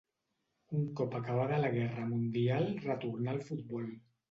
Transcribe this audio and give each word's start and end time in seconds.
Un 0.79 0.87
cop 0.99 1.17
acabada 1.19 1.61
la 1.65 1.71
guerra 1.77 2.07
mundial 2.15 2.69
retornà 2.89 3.39
al 3.39 3.47
futbol. 3.53 3.89